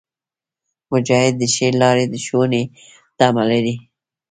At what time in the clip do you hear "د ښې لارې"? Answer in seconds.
1.39-2.05